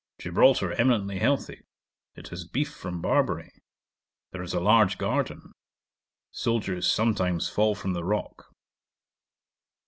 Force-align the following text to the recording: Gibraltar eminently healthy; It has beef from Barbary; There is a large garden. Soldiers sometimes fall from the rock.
Gibraltar 0.17 0.73
eminently 0.73 1.19
healthy; 1.19 1.61
It 2.15 2.29
has 2.29 2.43
beef 2.43 2.73
from 2.73 3.01
Barbary; 3.03 3.51
There 4.31 4.41
is 4.41 4.55
a 4.55 4.59
large 4.59 4.97
garden. 4.97 5.51
Soldiers 6.31 6.91
sometimes 6.91 7.49
fall 7.49 7.75
from 7.75 7.93
the 7.93 8.03
rock. 8.03 8.45